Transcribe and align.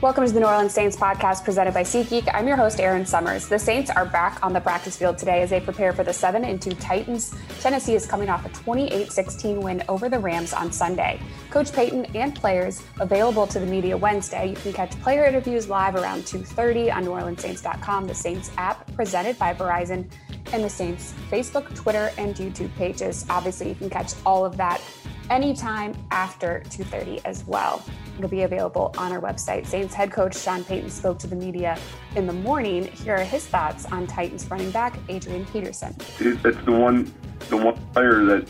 Welcome 0.00 0.26
to 0.26 0.32
the 0.32 0.38
New 0.38 0.46
Orleans 0.46 0.72
Saints 0.72 0.96
podcast 0.96 1.42
presented 1.42 1.74
by 1.74 1.82
SeatGeek. 1.82 2.32
I'm 2.32 2.46
your 2.46 2.56
host, 2.56 2.78
Erin 2.78 3.04
Summers. 3.04 3.48
The 3.48 3.58
Saints 3.58 3.90
are 3.90 4.06
back 4.06 4.38
on 4.44 4.52
the 4.52 4.60
practice 4.60 4.96
field 4.96 5.18
today 5.18 5.42
as 5.42 5.50
they 5.50 5.58
prepare 5.58 5.92
for 5.92 6.04
the 6.04 6.12
7 6.12 6.44
and 6.44 6.62
2 6.62 6.70
Titans. 6.70 7.34
Tennessee 7.58 7.96
is 7.96 8.06
coming 8.06 8.28
off 8.28 8.46
a 8.46 8.48
28 8.50 9.10
16 9.10 9.60
win 9.60 9.82
over 9.88 10.08
the 10.08 10.20
Rams 10.20 10.52
on 10.52 10.70
Sunday. 10.70 11.20
Coach 11.50 11.72
Payton 11.72 12.04
and 12.14 12.32
players 12.32 12.80
available 13.00 13.44
to 13.48 13.58
the 13.58 13.66
media 13.66 13.96
Wednesday. 13.96 14.50
You 14.50 14.54
can 14.54 14.72
catch 14.72 14.92
player 15.00 15.24
interviews 15.24 15.68
live 15.68 15.96
around 15.96 16.22
2.30 16.22 16.94
on 16.94 17.04
NewOrleansSaints.com, 17.04 18.06
the 18.06 18.14
Saints 18.14 18.52
app 18.56 18.94
presented 18.94 19.36
by 19.36 19.52
Verizon, 19.52 20.08
and 20.52 20.62
the 20.62 20.70
Saints 20.70 21.12
Facebook, 21.28 21.74
Twitter, 21.74 22.12
and 22.18 22.36
YouTube 22.36 22.72
pages. 22.76 23.26
Obviously, 23.28 23.70
you 23.70 23.74
can 23.74 23.90
catch 23.90 24.12
all 24.24 24.44
of 24.44 24.56
that 24.58 24.80
anytime 25.28 25.92
after 26.12 26.62
2.30 26.68 27.20
as 27.24 27.44
well. 27.46 27.84
It'll 28.18 28.28
be 28.28 28.42
available 28.42 28.92
on 28.98 29.12
our 29.12 29.20
website. 29.20 29.64
Saints 29.64 29.94
head 29.94 30.10
coach 30.10 30.36
Sean 30.36 30.64
Payton 30.64 30.90
spoke 30.90 31.20
to 31.20 31.28
the 31.28 31.36
media 31.36 31.78
in 32.16 32.26
the 32.26 32.32
morning. 32.32 32.88
Here 32.88 33.14
are 33.14 33.24
his 33.24 33.46
thoughts 33.46 33.86
on 33.86 34.08
Titans 34.08 34.50
running 34.50 34.72
back 34.72 34.98
Adrian 35.08 35.46
Peterson. 35.46 35.94
It's 36.18 36.42
the 36.42 36.72
one, 36.72 37.14
the 37.48 37.56
one 37.56 37.76
player 37.92 38.24
that, 38.24 38.48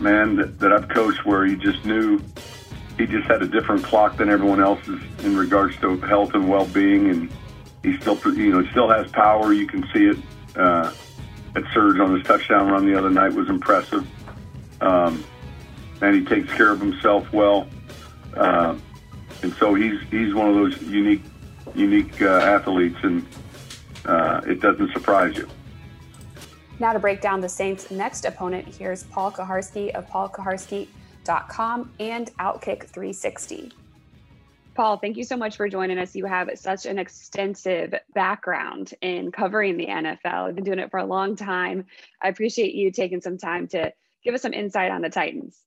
man, 0.00 0.34
that, 0.36 0.58
that 0.58 0.72
I've 0.72 0.88
coached 0.88 1.24
where 1.24 1.46
he 1.46 1.54
just 1.54 1.84
knew 1.84 2.20
he 2.98 3.06
just 3.06 3.28
had 3.28 3.42
a 3.42 3.48
different 3.48 3.84
clock 3.84 4.16
than 4.16 4.28
everyone 4.28 4.60
else's 4.60 5.00
in 5.22 5.36
regards 5.36 5.76
to 5.78 5.96
health 6.00 6.34
and 6.34 6.48
well-being, 6.48 7.08
and 7.10 7.30
he 7.84 7.96
still, 8.00 8.18
you 8.34 8.52
know, 8.52 8.66
still 8.72 8.90
has 8.90 9.10
power. 9.12 9.52
You 9.52 9.68
can 9.68 9.84
see 9.94 10.06
it. 10.06 10.18
Uh, 10.56 10.92
that 11.54 11.64
surge 11.72 11.98
on 12.00 12.14
his 12.14 12.26
touchdown 12.26 12.70
run 12.70 12.86
the 12.86 12.96
other 12.96 13.10
night 13.10 13.32
was 13.32 13.48
impressive. 13.48 14.06
Um, 14.80 15.24
and 16.00 16.14
he 16.14 16.24
takes 16.24 16.52
care 16.54 16.70
of 16.70 16.80
himself 16.80 17.32
well. 17.32 17.68
Uh, 18.36 18.76
and 19.42 19.52
so 19.54 19.74
he's 19.74 20.00
he's 20.10 20.34
one 20.34 20.48
of 20.48 20.54
those 20.54 20.80
unique 20.82 21.22
unique 21.74 22.20
uh, 22.22 22.28
athletes, 22.28 22.98
and 23.02 23.26
uh, 24.04 24.40
it 24.46 24.60
doesn't 24.60 24.92
surprise 24.92 25.36
you. 25.36 25.48
Now 26.78 26.92
to 26.94 26.98
break 26.98 27.20
down 27.20 27.40
the 27.40 27.48
Saints' 27.48 27.90
next 27.90 28.24
opponent, 28.24 28.74
here's 28.74 29.04
Paul 29.04 29.30
Kuharsky 29.30 29.90
of 29.94 30.06
paulkuharsky.com 30.08 31.92
and 32.00 32.30
Outkick 32.38 32.84
360. 32.84 33.72
Paul, 34.74 34.96
thank 34.96 35.18
you 35.18 35.24
so 35.24 35.36
much 35.36 35.56
for 35.56 35.68
joining 35.68 35.98
us. 35.98 36.16
You 36.16 36.24
have 36.24 36.48
such 36.54 36.86
an 36.86 36.98
extensive 36.98 37.94
background 38.14 38.94
in 39.02 39.30
covering 39.30 39.76
the 39.76 39.86
NFL. 39.86 40.48
I've 40.48 40.54
been 40.54 40.64
doing 40.64 40.78
it 40.78 40.90
for 40.90 40.98
a 40.98 41.04
long 41.04 41.36
time. 41.36 41.84
I 42.22 42.28
appreciate 42.28 42.74
you 42.74 42.90
taking 42.90 43.20
some 43.20 43.36
time 43.36 43.68
to 43.68 43.92
give 44.24 44.34
us 44.34 44.40
some 44.40 44.54
insight 44.54 44.90
on 44.90 45.02
the 45.02 45.10
Titans. 45.10 45.58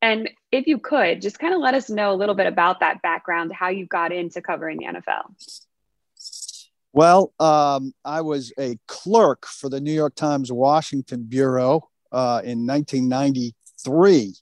And 0.00 0.30
if 0.52 0.66
you 0.66 0.78
could, 0.78 1.20
just 1.20 1.38
kind 1.38 1.54
of 1.54 1.60
let 1.60 1.74
us 1.74 1.90
know 1.90 2.12
a 2.12 2.16
little 2.16 2.34
bit 2.34 2.46
about 2.46 2.80
that 2.80 3.02
background, 3.02 3.52
how 3.52 3.68
you 3.68 3.86
got 3.86 4.12
into 4.12 4.40
covering 4.40 4.78
the 4.78 4.86
NFL. 4.86 5.34
Well, 6.92 7.32
um, 7.38 7.92
I 8.04 8.22
was 8.22 8.52
a 8.58 8.78
clerk 8.86 9.46
for 9.46 9.68
the 9.68 9.80
New 9.80 9.92
York 9.92 10.14
Times 10.14 10.50
Washington 10.50 11.24
Bureau 11.24 11.88
uh, 12.12 12.40
in 12.44 12.66
1993, 12.66 14.34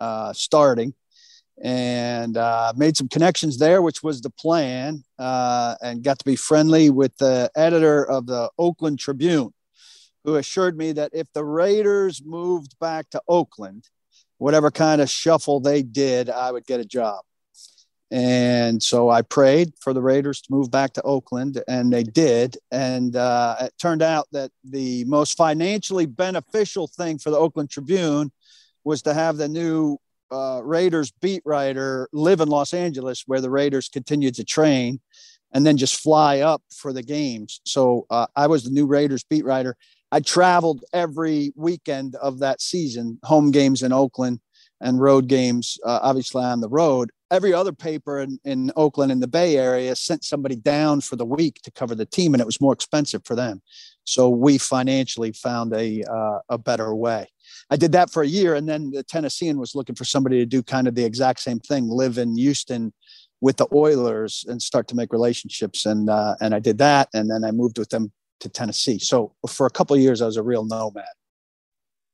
uh, 0.00 0.32
starting, 0.32 0.94
and 1.62 2.36
uh, 2.36 2.72
made 2.76 2.96
some 2.96 3.08
connections 3.08 3.58
there, 3.58 3.80
which 3.80 4.02
was 4.02 4.20
the 4.20 4.30
plan, 4.30 5.04
uh, 5.18 5.76
and 5.82 6.02
got 6.02 6.18
to 6.18 6.24
be 6.24 6.36
friendly 6.36 6.90
with 6.90 7.16
the 7.18 7.50
editor 7.54 8.04
of 8.04 8.26
the 8.26 8.50
Oakland 8.58 8.98
Tribune, 8.98 9.54
who 10.24 10.36
assured 10.36 10.76
me 10.76 10.92
that 10.92 11.10
if 11.12 11.28
the 11.32 11.44
Raiders 11.44 12.22
moved 12.24 12.76
back 12.80 13.08
to 13.10 13.22
Oakland, 13.28 13.88
whatever 14.38 14.70
kind 14.70 15.00
of 15.00 15.10
shuffle 15.10 15.60
they 15.60 15.82
did, 15.82 16.30
I 16.30 16.52
would 16.52 16.66
get 16.66 16.80
a 16.80 16.84
job. 16.84 17.24
And 18.10 18.82
so 18.82 19.10
I 19.10 19.22
prayed 19.22 19.72
for 19.80 19.92
the 19.92 20.02
Raiders 20.02 20.40
to 20.42 20.52
move 20.52 20.70
back 20.70 20.92
to 20.92 21.02
Oakland, 21.02 21.60
and 21.66 21.92
they 21.92 22.04
did. 22.04 22.56
And 22.70 23.16
uh, 23.16 23.56
it 23.62 23.72
turned 23.80 24.02
out 24.02 24.28
that 24.32 24.52
the 24.62 25.04
most 25.06 25.36
financially 25.36 26.06
beneficial 26.06 26.86
thing 26.86 27.18
for 27.18 27.30
the 27.30 27.38
Oakland 27.38 27.70
Tribune 27.70 28.30
was 28.84 29.02
to 29.02 29.14
have 29.14 29.36
the 29.36 29.48
new 29.48 29.98
uh, 30.30 30.60
Raiders 30.62 31.12
beat 31.20 31.42
writer 31.44 32.08
live 32.12 32.40
in 32.40 32.48
Los 32.48 32.74
Angeles, 32.74 33.24
where 33.26 33.40
the 33.40 33.50
Raiders 33.50 33.88
continued 33.88 34.34
to 34.36 34.44
train, 34.44 35.00
and 35.52 35.66
then 35.66 35.76
just 35.76 36.00
fly 36.00 36.40
up 36.40 36.62
for 36.72 36.92
the 36.92 37.02
games. 37.02 37.60
So 37.64 38.06
uh, 38.10 38.26
I 38.36 38.46
was 38.46 38.64
the 38.64 38.70
new 38.70 38.86
Raiders 38.86 39.24
beat 39.24 39.44
writer. 39.44 39.76
I 40.14 40.20
traveled 40.20 40.84
every 40.92 41.52
weekend 41.56 42.14
of 42.14 42.38
that 42.38 42.62
season, 42.62 43.18
home 43.24 43.50
games 43.50 43.82
in 43.82 43.92
Oakland 43.92 44.38
and 44.80 45.00
road 45.00 45.26
games, 45.26 45.76
uh, 45.84 45.98
obviously 46.02 46.44
on 46.44 46.60
the 46.60 46.68
road. 46.68 47.10
Every 47.32 47.52
other 47.52 47.72
paper 47.72 48.20
in, 48.20 48.38
in 48.44 48.70
Oakland 48.76 49.10
in 49.10 49.18
the 49.18 49.26
Bay 49.26 49.56
Area 49.56 49.96
sent 49.96 50.22
somebody 50.22 50.54
down 50.54 51.00
for 51.00 51.16
the 51.16 51.24
week 51.24 51.56
to 51.64 51.72
cover 51.72 51.96
the 51.96 52.06
team, 52.06 52.32
and 52.32 52.40
it 52.40 52.46
was 52.46 52.60
more 52.60 52.72
expensive 52.72 53.22
for 53.24 53.34
them. 53.34 53.60
So 54.04 54.28
we 54.28 54.56
financially 54.56 55.32
found 55.32 55.72
a 55.74 56.04
uh, 56.04 56.38
a 56.48 56.58
better 56.58 56.94
way. 56.94 57.26
I 57.68 57.74
did 57.74 57.90
that 57.90 58.08
for 58.08 58.22
a 58.22 58.28
year, 58.28 58.54
and 58.54 58.68
then 58.68 58.92
the 58.92 59.02
Tennessean 59.02 59.58
was 59.58 59.74
looking 59.74 59.96
for 59.96 60.04
somebody 60.04 60.38
to 60.38 60.46
do 60.46 60.62
kind 60.62 60.86
of 60.86 60.94
the 60.94 61.04
exact 61.04 61.40
same 61.40 61.58
thing, 61.58 61.88
live 61.88 62.18
in 62.18 62.36
Houston 62.36 62.92
with 63.40 63.56
the 63.56 63.66
Oilers 63.74 64.44
and 64.46 64.62
start 64.62 64.86
to 64.88 64.94
make 64.94 65.12
relationships. 65.12 65.84
And 65.86 66.08
uh, 66.08 66.36
and 66.40 66.54
I 66.54 66.60
did 66.60 66.78
that, 66.78 67.08
and 67.12 67.28
then 67.28 67.42
I 67.42 67.50
moved 67.50 67.78
with 67.78 67.88
them 67.88 68.12
to 68.40 68.48
Tennessee. 68.48 68.98
So 68.98 69.34
for 69.48 69.66
a 69.66 69.70
couple 69.70 69.94
of 69.94 70.02
years, 70.02 70.20
I 70.22 70.26
was 70.26 70.36
a 70.36 70.42
real 70.42 70.64
nomad. 70.64 71.04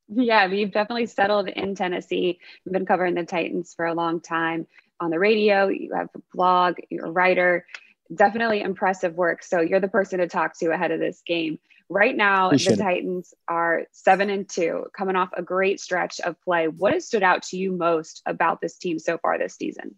Yeah, 0.09 0.47
you've 0.47 0.73
definitely 0.73 1.07
settled 1.07 1.49
in 1.49 1.75
Tennessee. 1.75 2.41
You've 2.65 2.73
been 2.73 2.87
covering 2.87 3.15
the 3.15 3.25
Titans 3.25 3.75
for 3.77 3.87
a 3.87 3.95
long 3.95 4.21
time 4.21 4.67
on 4.99 5.11
the 5.11 5.19
radio. 5.19 5.69
You 5.69 5.95
have 5.95 6.09
a 6.17 6.21
blog, 6.35 6.77
you're 6.91 7.07
a 7.07 7.11
writer. 7.11 7.65
Definitely 8.13 8.61
impressive 8.61 9.15
work. 9.15 9.45
So 9.45 9.61
you're 9.61 9.81
the 9.81 9.89
person 9.89 10.19
to 10.19 10.27
talk 10.27 10.59
to 10.59 10.73
ahead 10.73 10.91
of 10.91 10.99
this 10.99 11.23
game. 11.25 11.59
Right 11.89 12.17
now, 12.17 12.47
Appreciate 12.47 12.77
the 12.77 12.83
Titans 12.83 13.35
are 13.49 13.85
seven 13.93 14.31
and 14.31 14.49
two, 14.49 14.87
coming 14.97 15.17
off 15.17 15.31
a 15.33 15.43
great 15.43 15.81
stretch 15.81 16.21
of 16.21 16.41
play. 16.43 16.67
What 16.69 16.93
has 16.93 17.07
stood 17.07 17.23
out 17.23 17.43
to 17.45 17.57
you 17.57 17.73
most 17.73 18.23
about 18.27 18.61
this 18.61 18.79
team 18.79 18.99
so 18.99 19.19
far 19.19 19.39
this 19.39 19.55
season? 19.55 19.97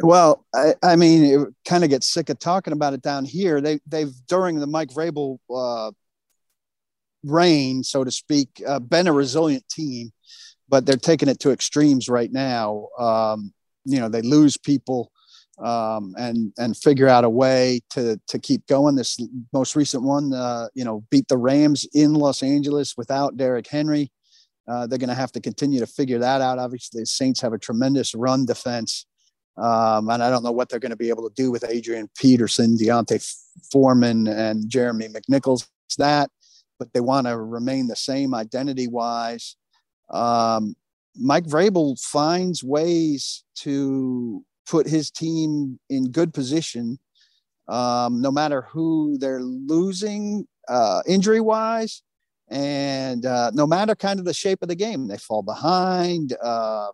Well, 0.00 0.44
I, 0.54 0.74
I 0.82 0.96
mean, 0.96 1.24
it 1.24 1.48
kind 1.66 1.82
of 1.82 1.90
gets 1.90 2.06
sick 2.06 2.28
of 2.28 2.38
talking 2.38 2.72
about 2.72 2.94
it 2.94 3.02
down 3.02 3.24
here. 3.24 3.60
They 3.60 3.80
they've 3.86 4.12
during 4.28 4.60
the 4.60 4.66
Mike 4.66 4.90
Vrabel 4.90 5.38
uh, 5.54 5.90
reign, 7.24 7.82
so 7.82 8.04
to 8.04 8.10
speak, 8.10 8.62
uh, 8.66 8.78
been 8.78 9.08
a 9.08 9.12
resilient 9.12 9.68
team, 9.68 10.12
but 10.68 10.86
they're 10.86 10.96
taking 10.96 11.28
it 11.28 11.40
to 11.40 11.50
extremes 11.50 12.08
right 12.08 12.32
now. 12.32 12.88
Um, 12.98 13.52
you 13.84 13.98
know, 13.98 14.08
they 14.08 14.22
lose 14.22 14.56
people 14.56 15.10
um, 15.58 16.14
and 16.16 16.52
and 16.58 16.76
figure 16.76 17.08
out 17.08 17.24
a 17.24 17.30
way 17.30 17.80
to 17.90 18.20
to 18.28 18.38
keep 18.38 18.66
going. 18.68 18.94
This 18.94 19.18
most 19.52 19.74
recent 19.74 20.04
one, 20.04 20.32
uh, 20.32 20.68
you 20.74 20.84
know, 20.84 21.04
beat 21.10 21.26
the 21.26 21.38
Rams 21.38 21.86
in 21.92 22.14
Los 22.14 22.42
Angeles 22.42 22.94
without 22.96 23.36
Derrick 23.36 23.66
Henry. 23.66 24.12
Uh, 24.68 24.86
they're 24.86 24.98
going 24.98 25.08
to 25.08 25.14
have 25.14 25.32
to 25.32 25.40
continue 25.40 25.80
to 25.80 25.86
figure 25.86 26.18
that 26.18 26.40
out. 26.40 26.58
Obviously, 26.58 27.00
the 27.00 27.06
Saints 27.06 27.40
have 27.40 27.54
a 27.54 27.58
tremendous 27.58 28.14
run 28.14 28.44
defense. 28.44 29.06
Um, 29.58 30.08
and 30.08 30.22
I 30.22 30.30
don't 30.30 30.44
know 30.44 30.52
what 30.52 30.68
they're 30.68 30.78
going 30.78 30.90
to 30.90 30.96
be 30.96 31.08
able 31.08 31.28
to 31.28 31.34
do 31.34 31.50
with 31.50 31.64
Adrian 31.68 32.08
Peterson, 32.16 32.76
D'Onta 32.76 33.18
Foreman, 33.72 34.28
and 34.28 34.68
Jeremy 34.68 35.08
McNichols. 35.08 35.66
That, 35.96 36.30
but 36.78 36.92
they 36.92 37.00
want 37.00 37.26
to 37.26 37.36
remain 37.36 37.88
the 37.88 37.96
same 37.96 38.34
identity 38.34 38.86
wise. 38.86 39.56
Um, 40.10 40.76
Mike 41.16 41.44
Vrabel 41.44 42.00
finds 42.00 42.62
ways 42.62 43.42
to 43.56 44.44
put 44.68 44.86
his 44.86 45.10
team 45.10 45.80
in 45.90 46.12
good 46.12 46.32
position, 46.32 46.98
um, 47.66 48.20
no 48.20 48.30
matter 48.30 48.62
who 48.62 49.18
they're 49.18 49.42
losing 49.42 50.46
uh, 50.68 51.02
injury 51.06 51.40
wise, 51.40 52.02
and 52.48 53.26
uh, 53.26 53.50
no 53.54 53.66
matter 53.66 53.94
kind 53.94 54.20
of 54.20 54.24
the 54.24 54.34
shape 54.34 54.62
of 54.62 54.68
the 54.68 54.76
game. 54.76 55.08
They 55.08 55.18
fall 55.18 55.42
behind. 55.42 56.36
Uh, 56.40 56.88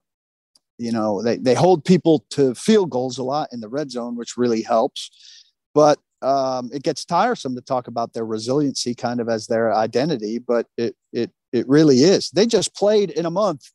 you 0.79 0.93
know, 0.93 1.23
they, 1.23 1.37
they 1.37 1.55
hold 1.55 1.85
people 1.85 2.25
to 2.31 2.55
field 2.55 2.91
goals 2.91 3.19
a 3.19 3.23
lot 3.23 3.49
in 3.53 3.61
the 3.61 3.69
red 3.69 3.91
zone, 3.91 4.17
which 4.17 4.37
really 4.37 4.62
helps. 4.62 5.11
But 5.75 5.99
um, 6.23 6.71
it 6.73 6.82
gets 6.82 7.05
tiresome 7.05 7.55
to 7.55 7.61
talk 7.61 7.87
about 7.87 8.12
their 8.12 8.25
resiliency 8.25 8.94
kind 8.94 9.21
of 9.21 9.29
as 9.29 9.47
their 9.47 9.75
identity, 9.75 10.38
but 10.38 10.67
it 10.76 10.97
it 11.12 11.31
it 11.53 11.69
really 11.69 11.99
is. 11.99 12.31
They 12.31 12.47
just 12.47 12.75
played 12.75 13.11
in 13.11 13.26
a 13.26 13.31
month 13.31 13.71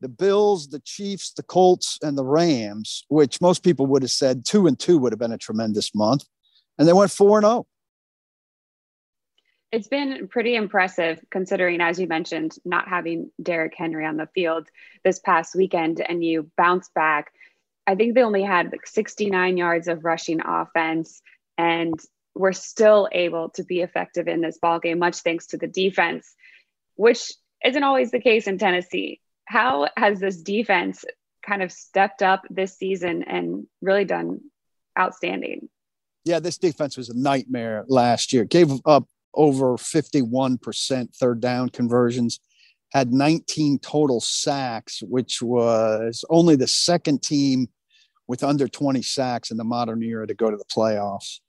the 0.00 0.08
Bills, 0.08 0.68
the 0.68 0.80
Chiefs, 0.80 1.32
the 1.32 1.42
Colts, 1.42 1.98
and 2.02 2.18
the 2.18 2.24
Rams, 2.24 3.04
which 3.08 3.40
most 3.40 3.62
people 3.62 3.86
would 3.86 4.02
have 4.02 4.10
said 4.10 4.44
two 4.44 4.66
and 4.66 4.78
two 4.78 4.98
would 4.98 5.12
have 5.12 5.18
been 5.18 5.32
a 5.32 5.38
tremendous 5.38 5.94
month, 5.94 6.24
and 6.78 6.86
they 6.86 6.92
went 6.92 7.10
four 7.10 7.38
and. 7.38 7.46
Oh. 7.46 7.66
It's 9.72 9.88
been 9.88 10.28
pretty 10.28 10.54
impressive 10.54 11.20
considering, 11.30 11.80
as 11.80 11.98
you 11.98 12.06
mentioned, 12.06 12.56
not 12.64 12.88
having 12.88 13.30
Derrick 13.42 13.74
Henry 13.76 14.06
on 14.06 14.16
the 14.16 14.28
field 14.34 14.68
this 15.02 15.18
past 15.18 15.54
weekend 15.54 16.00
and 16.00 16.24
you 16.24 16.50
bounce 16.56 16.88
back. 16.94 17.32
I 17.86 17.96
think 17.96 18.14
they 18.14 18.22
only 18.22 18.42
had 18.42 18.70
like 18.70 18.86
69 18.86 19.56
yards 19.56 19.88
of 19.88 20.04
rushing 20.04 20.40
offense 20.40 21.20
and 21.58 21.98
we're 22.34 22.52
still 22.52 23.08
able 23.12 23.50
to 23.50 23.64
be 23.64 23.80
effective 23.80 24.28
in 24.28 24.40
this 24.40 24.58
ball 24.58 24.78
game, 24.78 24.98
much 24.98 25.18
thanks 25.18 25.48
to 25.48 25.56
the 25.56 25.66
defense, 25.66 26.34
which 26.94 27.32
isn't 27.64 27.82
always 27.82 28.10
the 28.10 28.20
case 28.20 28.46
in 28.46 28.58
Tennessee. 28.58 29.20
How 29.46 29.88
has 29.96 30.20
this 30.20 30.40
defense 30.40 31.04
kind 31.44 31.62
of 31.62 31.70
stepped 31.70 32.22
up 32.22 32.42
this 32.50 32.76
season 32.76 33.22
and 33.24 33.66
really 33.80 34.04
done 34.04 34.40
outstanding. 34.98 35.68
Yeah, 36.24 36.40
this 36.40 36.58
defense 36.58 36.96
was 36.96 37.10
a 37.10 37.18
nightmare 37.18 37.84
last 37.86 38.32
year. 38.32 38.44
Gave 38.44 38.70
up 38.86 39.06
over 39.36 39.76
51% 39.76 41.16
third 41.16 41.40
down 41.40 41.68
conversions, 41.68 42.40
had 42.92 43.12
19 43.12 43.80
total 43.80 44.20
sacks, 44.20 45.02
which 45.02 45.42
was 45.42 46.24
only 46.30 46.56
the 46.56 46.68
second 46.68 47.22
team 47.22 47.68
with 48.28 48.42
under 48.42 48.68
20 48.68 49.02
sacks 49.02 49.50
in 49.50 49.56
the 49.56 49.64
modern 49.64 50.02
era 50.02 50.26
to 50.26 50.34
go 50.34 50.50
to 50.50 50.56
the 50.56 50.64
playoffs. 50.64 51.40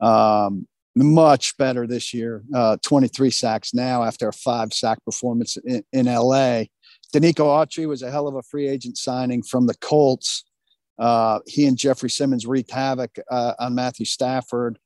Um, 0.00 0.66
much 0.96 1.56
better 1.56 1.86
this 1.86 2.12
year, 2.12 2.42
uh, 2.54 2.76
23 2.82 3.30
sacks 3.30 3.72
now 3.72 4.02
after 4.02 4.28
a 4.28 4.32
five 4.32 4.72
sack 4.72 4.98
performance 5.04 5.56
in, 5.64 5.84
in 5.92 6.06
LA. 6.06 6.64
Denico 7.14 7.46
Autry 7.46 7.88
was 7.88 8.02
a 8.02 8.10
hell 8.10 8.28
of 8.28 8.34
a 8.34 8.42
free 8.42 8.68
agent 8.68 8.98
signing 8.98 9.42
from 9.42 9.66
the 9.66 9.74
Colts. 9.74 10.44
Uh, 10.98 11.40
he 11.46 11.66
and 11.66 11.78
Jeffrey 11.78 12.10
Simmons 12.10 12.46
wreaked 12.46 12.70
havoc 12.70 13.16
uh, 13.30 13.54
on 13.58 13.74
Matthew 13.74 14.04
Stafford. 14.04 14.78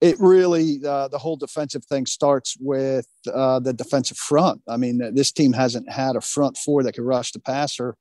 It 0.00 0.16
really, 0.18 0.80
uh, 0.86 1.08
the 1.08 1.18
whole 1.18 1.36
defensive 1.36 1.84
thing 1.86 2.04
starts 2.04 2.56
with 2.60 3.06
uh, 3.32 3.60
the 3.60 3.72
defensive 3.72 4.18
front. 4.18 4.60
I 4.68 4.76
mean, 4.76 5.00
this 5.14 5.32
team 5.32 5.54
hasn't 5.54 5.90
had 5.90 6.16
a 6.16 6.20
front 6.20 6.58
four 6.58 6.82
that 6.82 6.92
could 6.92 7.04
rush 7.04 7.32
the 7.32 7.40
passer 7.40 7.96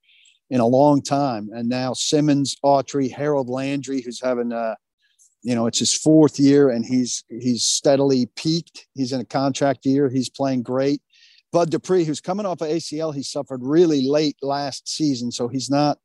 in 0.50 0.60
a 0.60 0.68
long 0.68 1.02
time. 1.02 1.50
And 1.54 1.70
now 1.70 1.94
Simmons, 1.94 2.56
Autry, 2.64 3.12
Harold 3.12 3.50
Landry, 3.50 4.02
who's 4.02 4.22
having 4.22 4.52
a, 4.52 4.76
you 5.42 5.56
know, 5.56 5.68
it's 5.68 5.80
his 5.80 5.94
fourth 5.94 6.40
year 6.40 6.70
and 6.70 6.86
he's 6.86 7.24
he's 7.30 7.64
steadily 7.64 8.28
peaked. 8.36 8.88
He's 8.94 9.14
in 9.14 9.22
a 9.22 9.26
contract 9.26 9.86
year. 9.86 10.10
He's 10.10 10.30
playing 10.30 10.64
great. 10.64 11.02
Bud 11.52 11.72
Dupree, 11.72 12.04
who's 12.04 12.20
coming 12.20 12.46
off 12.46 12.62
of 12.62 12.68
ACL, 12.68 13.16
he 13.16 13.24
suffered 13.24 13.62
really 13.64 14.06
late 14.06 14.36
last 14.42 14.90
season, 14.90 15.32
so 15.32 15.48
he's 15.48 15.70
not 15.70 16.00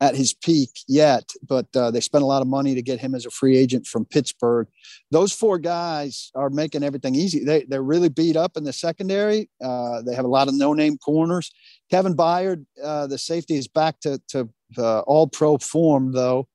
at 0.00 0.14
his 0.14 0.34
peak 0.34 0.70
yet. 0.88 1.30
But 1.46 1.66
uh, 1.76 1.90
they 1.90 2.00
spent 2.00 2.24
a 2.24 2.26
lot 2.26 2.42
of 2.42 2.48
money 2.48 2.74
to 2.74 2.82
get 2.82 3.00
him 3.00 3.14
as 3.14 3.26
a 3.26 3.30
free 3.30 3.56
agent 3.56 3.86
from 3.86 4.04
Pittsburgh. 4.04 4.68
Those 5.10 5.32
four 5.32 5.58
guys 5.58 6.30
are 6.34 6.50
making 6.50 6.82
everything 6.82 7.14
easy. 7.14 7.44
They 7.44 7.64
they're 7.64 7.82
really 7.82 8.08
beat 8.08 8.36
up 8.36 8.56
in 8.56 8.64
the 8.64 8.72
secondary. 8.72 9.48
Uh, 9.62 10.02
they 10.02 10.14
have 10.14 10.24
a 10.24 10.28
lot 10.28 10.48
of 10.48 10.54
no 10.54 10.72
name 10.72 10.98
corners. 10.98 11.50
Kevin 11.90 12.16
Byard, 12.16 12.64
uh, 12.82 13.06
the 13.06 13.18
safety, 13.18 13.56
is 13.56 13.68
back 13.68 14.00
to 14.00 14.20
to 14.28 14.48
uh, 14.76 15.00
all 15.00 15.26
pro 15.26 15.58
form 15.58 16.12
though. 16.12 16.48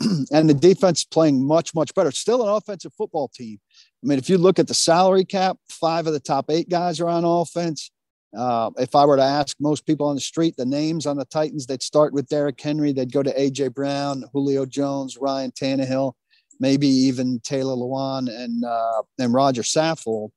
and 0.32 0.48
the 0.48 0.54
defense 0.54 1.00
is 1.00 1.04
playing 1.04 1.46
much 1.46 1.74
much 1.74 1.94
better. 1.94 2.10
Still 2.10 2.42
an 2.42 2.48
offensive 2.48 2.92
football 2.94 3.28
team. 3.28 3.58
I 4.02 4.08
mean, 4.08 4.18
if 4.18 4.28
you 4.28 4.38
look 4.38 4.58
at 4.58 4.68
the 4.68 4.74
salary 4.74 5.24
cap, 5.24 5.56
five 5.68 6.06
of 6.06 6.12
the 6.12 6.20
top 6.20 6.50
eight 6.50 6.68
guys 6.68 7.00
are 7.00 7.08
on 7.08 7.24
offense. 7.24 7.90
Uh, 8.36 8.70
if 8.78 8.94
I 8.94 9.04
were 9.04 9.16
to 9.16 9.22
ask 9.22 9.56
most 9.60 9.86
people 9.86 10.06
on 10.06 10.14
the 10.14 10.20
street 10.20 10.56
the 10.56 10.64
names 10.64 11.06
on 11.06 11.16
the 11.16 11.24
Titans, 11.26 11.66
they'd 11.66 11.82
start 11.82 12.12
with 12.12 12.28
Derrick 12.28 12.60
Henry. 12.60 12.92
They'd 12.92 13.12
go 13.12 13.22
to 13.22 13.34
AJ 13.34 13.74
Brown, 13.74 14.24
Julio 14.32 14.64
Jones, 14.64 15.18
Ryan 15.18 15.50
Tannehill, 15.50 16.14
maybe 16.58 16.86
even 16.86 17.40
Taylor 17.40 17.74
Lewan 17.74 18.28
and 18.28 18.64
uh, 18.64 19.02
and 19.18 19.34
Roger 19.34 19.62
Saffold. 19.62 20.30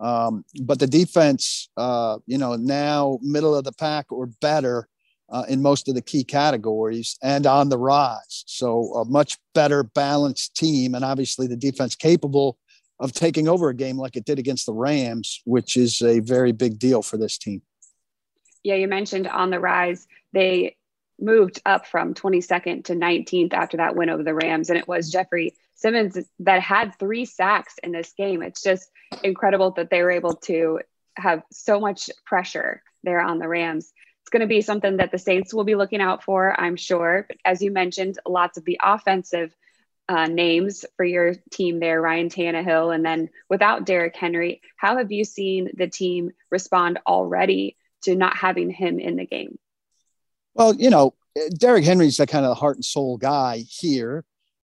Um, 0.00 0.44
but 0.62 0.78
the 0.78 0.86
defense, 0.86 1.70
uh, 1.76 2.18
you 2.26 2.38
know, 2.38 2.54
now 2.56 3.18
middle 3.22 3.54
of 3.54 3.64
the 3.64 3.72
pack 3.72 4.12
or 4.12 4.26
better 4.40 4.88
uh, 5.30 5.44
in 5.48 5.62
most 5.62 5.88
of 5.88 5.94
the 5.94 6.02
key 6.02 6.24
categories 6.24 7.18
and 7.22 7.46
on 7.46 7.68
the 7.68 7.78
rise. 7.78 8.44
So 8.46 8.94
a 8.94 9.04
much 9.04 9.38
better 9.54 9.82
balanced 9.82 10.54
team, 10.54 10.94
and 10.94 11.04
obviously 11.04 11.46
the 11.46 11.56
defense 11.56 11.94
capable 11.94 12.58
of 13.00 13.12
taking 13.12 13.48
over 13.48 13.68
a 13.68 13.74
game 13.74 13.96
like 13.96 14.16
it 14.16 14.24
did 14.24 14.38
against 14.38 14.66
the 14.66 14.72
Rams, 14.72 15.40
which 15.44 15.76
is 15.76 16.02
a 16.02 16.20
very 16.20 16.52
big 16.52 16.78
deal 16.78 17.02
for 17.02 17.16
this 17.16 17.38
team. 17.38 17.62
Yeah, 18.64 18.74
you 18.74 18.88
mentioned 18.88 19.28
on 19.28 19.50
the 19.50 19.60
rise, 19.60 20.06
they 20.32 20.76
moved 21.20 21.60
up 21.66 21.86
from 21.86 22.14
22nd 22.14 22.84
to 22.84 22.94
19th 22.94 23.52
after 23.52 23.76
that 23.78 23.96
win 23.96 24.10
over 24.10 24.22
the 24.22 24.34
Rams. 24.34 24.70
And 24.70 24.78
it 24.78 24.88
was 24.88 25.10
Jeffrey 25.10 25.54
Simmons 25.74 26.18
that 26.40 26.60
had 26.60 26.98
three 26.98 27.24
sacks 27.24 27.74
in 27.82 27.92
this 27.92 28.12
game. 28.16 28.42
It's 28.42 28.62
just 28.62 28.90
incredible 29.22 29.72
that 29.72 29.90
they 29.90 30.02
were 30.02 30.10
able 30.10 30.34
to 30.34 30.80
have 31.16 31.42
so 31.52 31.80
much 31.80 32.10
pressure 32.24 32.82
there 33.02 33.20
on 33.20 33.38
the 33.38 33.48
Rams. 33.48 33.92
It's 34.22 34.30
going 34.30 34.40
to 34.40 34.46
be 34.46 34.60
something 34.60 34.98
that 34.98 35.10
the 35.10 35.18
Saints 35.18 35.54
will 35.54 35.64
be 35.64 35.74
looking 35.74 36.00
out 36.00 36.22
for, 36.22 36.58
I'm 36.60 36.76
sure. 36.76 37.26
But 37.28 37.38
as 37.44 37.62
you 37.62 37.70
mentioned, 37.70 38.18
lots 38.26 38.58
of 38.58 38.64
the 38.64 38.80
offensive 38.82 39.54
uh, 40.08 40.26
names 40.26 40.84
for 40.96 41.04
your 41.04 41.34
team 41.50 41.80
there, 41.80 42.00
Ryan 42.00 42.28
Tannehill, 42.28 42.94
and 42.94 43.04
then 43.04 43.28
without 43.48 43.84
Derrick 43.84 44.16
Henry, 44.16 44.62
how 44.76 44.96
have 44.96 45.12
you 45.12 45.24
seen 45.24 45.70
the 45.76 45.88
team 45.88 46.30
respond 46.50 46.98
already 47.06 47.76
to 48.02 48.14
not 48.14 48.36
having 48.36 48.70
him 48.70 48.98
in 48.98 49.16
the 49.16 49.26
game? 49.26 49.58
Well, 50.54 50.74
you 50.74 50.90
know, 50.90 51.14
Derrick 51.58 51.84
Henry's 51.84 52.16
the 52.16 52.26
kind 52.26 52.46
of 52.46 52.56
heart 52.56 52.76
and 52.76 52.84
soul 52.84 53.16
guy 53.16 53.58
here. 53.68 54.24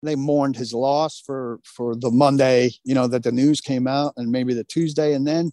They 0.03 0.15
mourned 0.15 0.55
his 0.55 0.73
loss 0.73 1.19
for 1.19 1.59
for 1.63 1.95
the 1.95 2.11
Monday, 2.11 2.71
you 2.83 2.93
know, 2.93 3.07
that 3.07 3.23
the 3.23 3.31
news 3.31 3.61
came 3.61 3.87
out, 3.87 4.13
and 4.17 4.31
maybe 4.31 4.53
the 4.53 4.65
Tuesday, 4.65 5.13
and 5.13 5.25
then, 5.25 5.51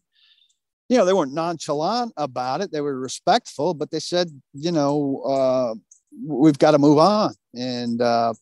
you 0.88 0.98
know, 0.98 1.04
they 1.04 1.12
weren't 1.12 1.32
nonchalant 1.32 2.12
about 2.16 2.60
it. 2.60 2.72
They 2.72 2.80
were 2.80 2.98
respectful, 2.98 3.74
but 3.74 3.90
they 3.90 4.00
said, 4.00 4.28
you 4.52 4.72
know, 4.72 5.22
uh, 5.22 5.74
we've 6.26 6.58
got 6.58 6.72
to 6.72 6.78
move 6.78 6.98
on, 6.98 7.34
and 7.54 8.02
uh, 8.02 8.34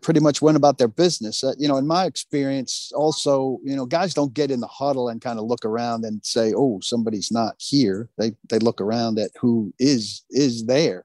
pretty 0.00 0.20
much 0.20 0.42
went 0.42 0.56
about 0.56 0.78
their 0.78 0.88
business. 0.88 1.44
Uh, 1.44 1.52
you 1.58 1.68
know, 1.68 1.76
in 1.76 1.86
my 1.86 2.04
experience, 2.04 2.90
also, 2.94 3.58
you 3.64 3.76
know, 3.76 3.86
guys 3.86 4.14
don't 4.14 4.34
get 4.34 4.50
in 4.50 4.60
the 4.60 4.66
huddle 4.66 5.08
and 5.08 5.20
kind 5.20 5.38
of 5.38 5.44
look 5.44 5.64
around 5.64 6.04
and 6.04 6.24
say, 6.24 6.52
"Oh, 6.56 6.80
somebody's 6.82 7.30
not 7.30 7.54
here." 7.58 8.08
They 8.18 8.32
they 8.48 8.58
look 8.58 8.80
around 8.80 9.18
at 9.18 9.30
who 9.40 9.72
is 9.78 10.24
is 10.30 10.66
there. 10.66 11.04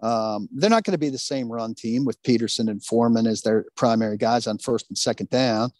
Um, 0.00 0.48
they're 0.52 0.70
not 0.70 0.82
going 0.84 0.92
to 0.92 0.98
be 0.98 1.10
the 1.10 1.18
same 1.18 1.50
run 1.50 1.74
team 1.74 2.04
with 2.04 2.22
Peterson 2.24 2.68
and 2.68 2.84
Foreman 2.84 3.26
as 3.26 3.42
their 3.42 3.66
primary 3.76 4.16
guys 4.16 4.46
on 4.46 4.58
first 4.58 4.88
and 4.88 4.98
second 4.98 5.30
down. 5.30 5.70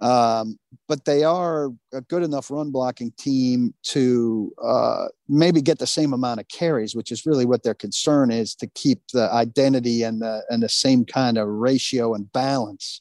Um, 0.00 0.58
but 0.88 1.04
they 1.06 1.24
are 1.24 1.70
a 1.92 2.02
good 2.02 2.22
enough 2.22 2.50
run 2.50 2.70
blocking 2.70 3.12
team 3.12 3.72
to 3.84 4.52
uh, 4.62 5.06
maybe 5.28 5.62
get 5.62 5.78
the 5.78 5.86
same 5.86 6.12
amount 6.12 6.40
of 6.40 6.48
carries, 6.48 6.94
which 6.94 7.10
is 7.10 7.24
really 7.24 7.46
what 7.46 7.62
their 7.62 7.74
concern 7.74 8.30
is 8.30 8.54
to 8.56 8.66
keep 8.68 9.00
the 9.12 9.32
identity 9.32 10.02
and 10.02 10.20
the 10.20 10.44
and 10.50 10.62
the 10.62 10.68
same 10.68 11.04
kind 11.04 11.38
of 11.38 11.48
ratio 11.48 12.14
and 12.14 12.30
balance. 12.32 13.00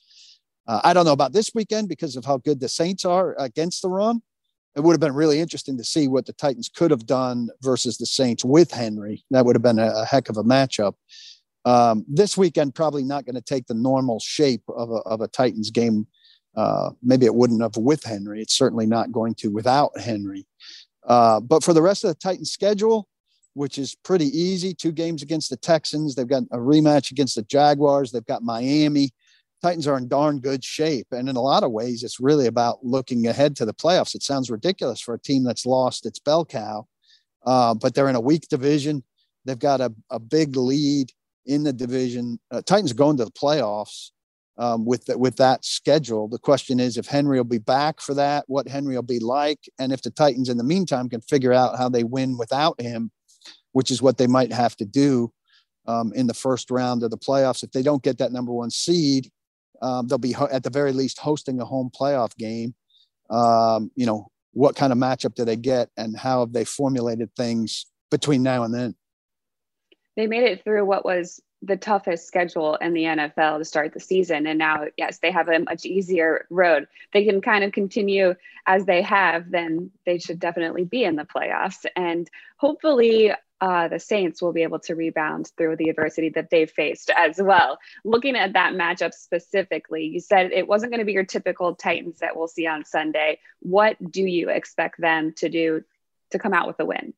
Uh, 0.68 0.82
I 0.84 0.94
don't 0.94 1.06
know 1.06 1.12
about 1.12 1.34
this 1.34 1.52
weekend 1.54 1.90
because 1.90 2.16
of 2.16 2.26
how 2.26 2.38
good 2.38 2.60
the 2.60 2.70
Saints 2.70 3.04
are 3.06 3.36
against 3.38 3.82
the 3.82 3.90
run. 3.90 4.22
It 4.76 4.82
would 4.82 4.94
have 4.94 5.00
been 5.00 5.14
really 5.14 5.40
interesting 5.40 5.78
to 5.78 5.84
see 5.84 6.08
what 6.08 6.26
the 6.26 6.34
Titans 6.34 6.70
could 6.70 6.92
have 6.92 7.06
done 7.06 7.50
versus 7.62 7.98
the 7.98 8.06
Saints 8.06 8.44
with 8.44 8.72
Henry. 8.72 9.24
That 9.32 9.46
would 9.46 9.56
have 9.56 9.64
been 9.64 9.80
a, 9.80 9.92
a 9.96 10.06
heck 10.06 10.30
of 10.30 10.38
a 10.38 10.44
matchup. 10.44 10.96
Um, 11.66 12.06
this 12.08 12.38
weekend, 12.38 12.76
probably 12.76 13.04
not 13.04 13.26
going 13.26 13.36
to 13.36 13.42
take 13.42 13.68
the 13.68 13.74
normal 13.74 14.20
shape 14.20 14.64
of 14.70 14.90
a, 14.92 15.02
of 15.06 15.22
a 15.22 15.28
Titans 15.28 15.72
game 15.72 16.08
uh, 16.56 16.92
maybe 17.04 17.26
it 17.26 17.36
wouldn't 17.36 17.62
have 17.62 17.78
with 17.78 18.04
Henry. 18.04 18.42
It's 18.42 18.58
certainly 18.58 18.86
not 18.86 19.12
going 19.12 19.36
to 19.36 19.50
without 19.50 19.98
Henry. 20.00 20.46
Uh, 21.06 21.40
but 21.40 21.64
for 21.64 21.74
the 21.74 21.82
rest 21.82 22.04
of 22.04 22.10
the 22.10 22.16
Titans 22.16 22.52
schedule, 22.52 23.08
which 23.54 23.78
is 23.78 23.96
pretty 23.96 24.26
easy, 24.38 24.74
two 24.74 24.92
games 24.92 25.22
against 25.22 25.50
the 25.50 25.58
Texans. 25.58 26.14
They've 26.14 26.28
got 26.28 26.44
a 26.52 26.58
rematch 26.58 27.12
against 27.12 27.36
the 27.36 27.44
Jaguars. 27.44 28.12
They've 28.12 28.26
got 28.26 28.44
Miami. 28.44 29.12
Titans 29.62 29.88
are 29.88 29.98
in 29.98 30.08
darn 30.08 30.40
good 30.40 30.64
shape. 30.64 31.08
And 31.12 31.30
in 31.30 31.38
a 31.38 31.42
lot 31.42 31.64
of 31.64 31.72
ways, 31.72 32.04
it's 32.04 32.20
really 32.20 32.48
about 32.48 32.86
looking 32.86 33.28
ahead 33.28 33.56
to 33.58 33.66
the 33.66 33.74
playoffs. 33.74 34.14
It 34.14 34.24
sounds 34.24 34.50
ridiculous 34.50 35.00
for 35.00 35.14
a 35.14 35.20
team 35.20 35.44
that's 35.44 35.66
lost 35.66 36.06
its 36.06 36.20
bell 36.20 36.46
cow, 36.46 36.86
uh, 37.46 37.74
but 37.74 37.96
they're 37.96 38.10
in 38.10 38.16
a 38.16 38.22
weak 38.22 38.48
division. 38.50 39.04
They've 39.46 39.58
got 39.58 39.80
a, 39.80 39.94
a 40.10 40.20
big 40.20 40.58
lead 40.58 41.12
in 41.46 41.64
the 41.64 41.74
division. 41.74 42.40
Uh, 42.52 42.62
Titans 42.62 42.94
going 42.94 43.18
to 43.18 43.26
the 43.26 43.32
playoffs 43.32 44.12
um, 44.58 44.86
with 44.86 45.06
the, 45.06 45.18
with 45.18 45.36
that 45.38 45.66
schedule. 45.66 46.28
The 46.28 46.40
question 46.40 46.80
is 46.80 46.98
if 46.98 47.08
Henry 47.08 47.38
will 47.38 47.44
be 47.44 47.58
back 47.58 48.02
for 48.02 48.14
that, 48.14 48.46
what 48.48 48.68
Henry 48.68 48.96
will 48.96 49.04
be 49.04 49.20
like, 49.20 49.70
and 49.80 49.92
if 49.92 50.02
the 50.02 50.12
Titans 50.12 50.50
in 50.50 50.58
the 50.58 50.64
meantime 50.64 51.10
can 51.10 51.22
figure 51.22 51.54
out 51.54 51.78
how 51.78 51.90
they 51.90 52.04
win 52.04 52.38
without 52.38 52.80
him, 52.80 53.12
which 53.74 53.92
is 53.92 54.02
what 54.02 54.18
they 54.18 54.28
might 54.28 54.54
have 54.54 54.76
to 54.78 54.86
do 54.86 55.32
um, 55.88 56.14
in 56.16 56.28
the 56.28 56.34
first 56.34 56.72
round 56.72 57.04
of 57.04 57.12
the 57.12 57.18
playoffs. 57.18 57.64
If 57.64 57.72
they 57.72 57.84
don't 57.84 58.04
get 58.04 58.18
that 58.20 58.32
number 58.32 58.54
one 58.54 58.70
seed, 58.70 59.30
um, 59.82 60.08
they'll 60.08 60.18
be 60.18 60.32
ho- 60.32 60.50
at 60.52 60.64
the 60.64 60.70
very 60.70 60.94
least 60.94 61.20
hosting 61.20 61.60
a 61.60 61.66
home 61.66 61.90
playoff 61.94 62.36
game. 62.38 62.74
Um, 63.30 63.92
you 63.96 64.06
know, 64.06 64.28
what 64.54 64.76
kind 64.76 64.94
of 64.94 65.00
matchup 65.00 65.36
do 65.36 65.44
they 65.44 65.58
get, 65.58 65.90
and 65.98 66.18
how 66.18 66.40
have 66.40 66.54
they 66.54 66.64
formulated 66.64 67.30
things 67.36 67.86
between 68.10 68.44
now 68.44 68.64
and 68.64 68.74
then? 68.74 68.96
They 70.16 70.28
made 70.28 70.44
it 70.44 70.64
through 70.64 70.86
what 70.86 71.04
was 71.04 71.42
the 71.66 71.78
toughest 71.78 72.28
schedule 72.28 72.76
in 72.76 72.94
the 72.94 73.04
NFL 73.04 73.60
to 73.60 73.66
start 73.66 73.94
the 73.94 74.00
season. 74.00 74.48
And 74.48 74.60
now, 74.60 74.86
yes, 74.98 75.20
they 75.20 75.32
have 75.32 75.48
a 75.48 75.60
much 75.60 75.86
easier 75.86 76.46
road. 76.50 76.88
They 77.14 77.26
can 77.26 77.42
kind 77.42 77.64
of 77.64 77.72
continue 77.72 78.36
as 78.68 78.86
they 78.86 79.02
have, 79.04 79.52
then 79.52 79.92
they 80.06 80.18
should 80.18 80.40
definitely 80.40 80.86
be 80.86 81.04
in 81.04 81.16
the 81.16 81.26
playoffs. 81.26 81.86
And 81.96 82.30
hopefully, 82.58 83.32
uh, 83.62 83.88
the 83.88 84.00
Saints 84.00 84.42
will 84.42 84.54
be 84.54 84.64
able 84.64 84.80
to 84.80 84.96
rebound 84.96 85.52
through 85.58 85.78
the 85.78 85.90
adversity 85.90 86.30
that 86.30 86.50
they've 86.50 86.70
faced 86.70 87.10
as 87.16 87.42
well. 87.42 87.78
Looking 88.04 88.36
at 88.36 88.54
that 88.54 88.74
matchup 88.74 89.14
specifically, 89.14 90.06
you 90.06 90.20
said 90.20 90.52
it 90.52 90.68
wasn't 90.68 90.92
going 90.92 91.00
to 91.00 91.06
be 91.06 91.14
your 91.14 91.26
typical 91.26 91.76
Titans 91.76 92.20
that 92.20 92.36
we'll 92.36 92.48
see 92.48 92.68
on 92.68 92.86
Sunday. 92.86 93.40
What 93.60 93.98
do 94.12 94.24
you 94.24 94.50
expect 94.50 95.00
them 95.00 95.34
to 95.38 95.50
do 95.50 95.84
to 96.32 96.40
come 96.40 96.54
out 96.54 96.68
with 96.68 96.80
a 96.80 96.86
win? 96.86 97.14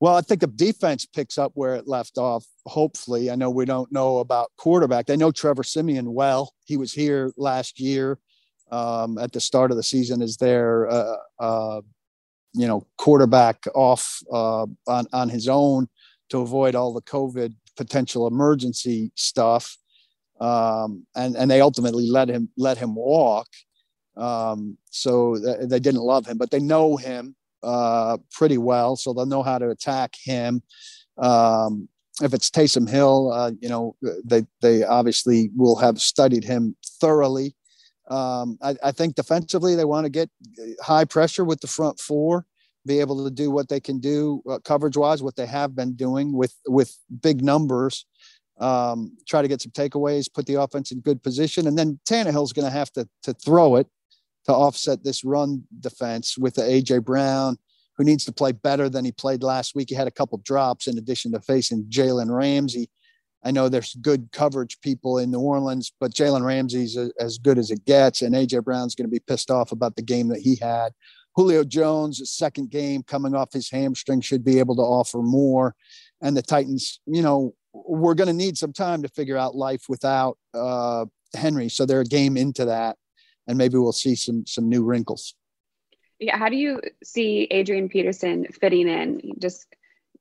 Well, 0.00 0.16
I 0.16 0.22
think 0.22 0.40
the 0.40 0.46
defense 0.46 1.04
picks 1.04 1.36
up 1.36 1.52
where 1.54 1.74
it 1.74 1.86
left 1.86 2.16
off. 2.16 2.46
Hopefully, 2.64 3.30
I 3.30 3.34
know 3.34 3.50
we 3.50 3.66
don't 3.66 3.92
know 3.92 4.18
about 4.18 4.50
quarterback. 4.56 5.04
They 5.04 5.16
know 5.16 5.30
Trevor 5.30 5.62
Siemian 5.62 6.14
well. 6.14 6.54
He 6.64 6.78
was 6.78 6.92
here 6.92 7.32
last 7.36 7.78
year 7.78 8.18
um, 8.70 9.18
at 9.18 9.32
the 9.32 9.40
start 9.40 9.70
of 9.70 9.76
the 9.76 9.82
season 9.82 10.22
as 10.22 10.38
their, 10.38 10.88
uh, 10.90 11.16
uh, 11.38 11.80
you 12.54 12.66
know, 12.66 12.86
quarterback 12.96 13.66
off 13.74 14.20
uh, 14.32 14.66
on 14.86 15.06
on 15.12 15.28
his 15.28 15.48
own 15.48 15.86
to 16.30 16.40
avoid 16.40 16.74
all 16.74 16.94
the 16.94 17.02
COVID 17.02 17.54
potential 17.76 18.26
emergency 18.26 19.12
stuff. 19.16 19.76
Um, 20.40 21.06
and 21.14 21.36
and 21.36 21.50
they 21.50 21.60
ultimately 21.60 22.06
let 22.10 22.28
him 22.30 22.48
let 22.56 22.78
him 22.78 22.94
walk. 22.94 23.48
Um, 24.16 24.78
so 24.90 25.36
th- 25.36 25.68
they 25.68 25.78
didn't 25.78 26.00
love 26.00 26.26
him, 26.26 26.38
but 26.38 26.50
they 26.50 26.58
know 26.60 26.96
him 26.96 27.36
uh, 27.62 28.18
pretty 28.32 28.58
well, 28.58 28.96
so 28.96 29.12
they'll 29.12 29.26
know 29.26 29.42
how 29.42 29.58
to 29.58 29.70
attack 29.70 30.14
him. 30.22 30.62
Um, 31.18 31.88
if 32.22 32.34
it's 32.34 32.50
Taysom 32.50 32.88
Hill, 32.88 33.32
uh, 33.32 33.52
you 33.60 33.68
know 33.68 33.96
they 34.24 34.44
they 34.60 34.84
obviously 34.84 35.50
will 35.56 35.76
have 35.76 36.00
studied 36.00 36.44
him 36.44 36.76
thoroughly. 37.00 37.54
Um, 38.08 38.58
I, 38.60 38.74
I, 38.82 38.90
think 38.90 39.14
defensively 39.14 39.76
they 39.76 39.84
want 39.84 40.04
to 40.04 40.10
get 40.10 40.28
high 40.82 41.04
pressure 41.04 41.44
with 41.44 41.60
the 41.60 41.68
front 41.68 42.00
four, 42.00 42.44
be 42.84 42.98
able 42.98 43.24
to 43.24 43.30
do 43.30 43.52
what 43.52 43.68
they 43.68 43.78
can 43.78 44.00
do 44.00 44.42
uh, 44.50 44.58
coverage 44.64 44.96
wise, 44.96 45.22
what 45.22 45.36
they 45.36 45.46
have 45.46 45.76
been 45.76 45.94
doing 45.94 46.32
with 46.32 46.54
with 46.66 46.96
big 47.22 47.42
numbers. 47.42 48.06
Um, 48.58 49.16
try 49.26 49.40
to 49.40 49.48
get 49.48 49.62
some 49.62 49.70
takeaways, 49.70 50.32
put 50.32 50.46
the 50.46 50.60
offense 50.60 50.92
in 50.92 51.00
good 51.00 51.22
position, 51.22 51.66
and 51.66 51.78
then 51.78 52.00
Tannehill's 52.06 52.52
going 52.52 52.66
to 52.66 52.72
have 52.72 52.90
to 52.92 53.08
to 53.22 53.32
throw 53.32 53.76
it 53.76 53.86
to 54.50 54.56
offset 54.56 55.04
this 55.04 55.24
run 55.24 55.64
defense 55.80 56.36
with 56.36 56.54
the 56.54 56.62
AJ 56.62 57.04
Brown, 57.04 57.56
who 57.96 58.04
needs 58.04 58.24
to 58.24 58.32
play 58.32 58.52
better 58.52 58.88
than 58.88 59.04
he 59.04 59.12
played 59.12 59.42
last 59.42 59.74
week. 59.74 59.88
He 59.88 59.94
had 59.94 60.08
a 60.08 60.12
couple 60.12 60.38
drops 60.38 60.86
in 60.86 60.98
addition 60.98 61.32
to 61.32 61.40
facing 61.40 61.84
Jalen 61.84 62.34
Ramsey. 62.34 62.90
I 63.42 63.50
know 63.50 63.68
there's 63.68 63.94
good 63.94 64.28
coverage 64.32 64.80
people 64.80 65.18
in 65.18 65.30
New 65.30 65.40
Orleans, 65.40 65.92
but 65.98 66.12
Jalen 66.12 66.44
Ramsey's 66.44 66.98
as 67.18 67.38
good 67.38 67.58
as 67.58 67.70
it 67.70 67.84
gets, 67.86 68.22
and 68.22 68.34
AJ 68.34 68.64
Brown's 68.64 68.94
going 68.94 69.06
to 69.06 69.10
be 69.10 69.20
pissed 69.20 69.50
off 69.50 69.72
about 69.72 69.96
the 69.96 70.02
game 70.02 70.28
that 70.28 70.40
he 70.40 70.56
had. 70.56 70.92
Julio 71.36 71.64
Jones, 71.64 72.20
second 72.30 72.70
game 72.70 73.02
coming 73.02 73.34
off 73.34 73.52
his 73.52 73.70
hamstring, 73.70 74.20
should 74.20 74.44
be 74.44 74.58
able 74.58 74.76
to 74.76 74.82
offer 74.82 75.18
more. 75.18 75.74
And 76.20 76.36
the 76.36 76.42
Titans, 76.42 77.00
you 77.06 77.22
know, 77.22 77.54
we're 77.72 78.14
going 78.14 78.28
to 78.28 78.34
need 78.34 78.58
some 78.58 78.72
time 78.72 79.02
to 79.02 79.08
figure 79.08 79.38
out 79.38 79.54
life 79.54 79.84
without 79.88 80.36
uh, 80.52 81.06
Henry. 81.34 81.68
So 81.68 81.86
they're 81.86 82.00
a 82.00 82.04
game 82.04 82.36
into 82.36 82.66
that 82.66 82.96
and 83.46 83.58
maybe 83.58 83.78
we'll 83.78 83.92
see 83.92 84.14
some 84.14 84.46
some 84.46 84.68
new 84.68 84.84
wrinkles. 84.84 85.34
Yeah, 86.18 86.36
how 86.36 86.48
do 86.48 86.56
you 86.56 86.80
see 87.02 87.48
Adrian 87.50 87.88
Peterson 87.88 88.46
fitting 88.60 88.88
in? 88.88 89.32
Just 89.38 89.66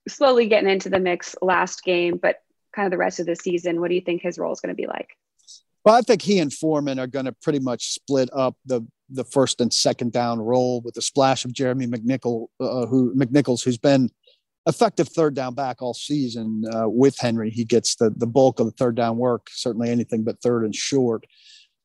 slowly 0.08 0.48
getting 0.48 0.70
into 0.70 0.90
the 0.90 1.00
mix 1.00 1.36
last 1.42 1.84
game, 1.84 2.18
but 2.18 2.38
kind 2.74 2.86
of 2.86 2.92
the 2.92 2.98
rest 2.98 3.20
of 3.20 3.26
the 3.26 3.36
season. 3.36 3.82
What 3.82 3.90
do 3.90 3.96
you 3.96 4.02
think 4.02 4.22
his 4.22 4.38
role 4.40 4.54
is 4.54 4.62
going 4.62 4.74
to 4.74 4.82
be 4.82 4.88
like? 4.88 5.10
Well, 5.86 5.96
I 5.96 6.02
think 6.02 6.22
he 6.22 6.40
and 6.40 6.54
Foreman 6.54 7.00
are 7.00 7.08
going 7.08 7.26
to 7.26 7.32
pretty 7.32 7.60
much 7.60 7.94
split 7.94 8.30
up 8.34 8.56
the 8.66 8.82
the 9.12 9.24
first 9.24 9.60
and 9.60 9.74
second 9.74 10.12
down 10.12 10.40
role 10.40 10.82
with 10.82 10.94
the 10.94 11.02
splash 11.02 11.44
of 11.44 11.52
Jeremy 11.52 11.88
McNichol, 11.88 12.48
uh, 12.60 12.86
who 12.86 13.14
McNichols, 13.16 13.64
who's 13.64 13.78
been 13.78 14.12
effective 14.68 15.10
third 15.10 15.34
down 15.34 15.56
back 15.56 15.82
all 15.82 15.96
season 15.96 16.64
uh, 16.72 16.88
with 16.88 17.18
Henry. 17.18 17.50
He 17.50 17.66
gets 17.66 17.96
the 17.96 18.12
the 18.16 18.28
bulk 18.28 18.60
of 18.60 18.68
the 18.68 18.72
third 18.74 18.96
down 18.96 19.18
work, 19.18 19.48
certainly 19.50 19.90
anything 19.90 20.24
but 20.24 20.42
third 20.42 20.64
and 20.64 20.76
short. 20.76 21.26